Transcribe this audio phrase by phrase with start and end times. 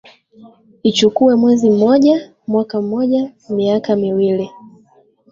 [0.83, 4.49] ichukuwe mwezi mmoja mwaka mmoja miaka miwili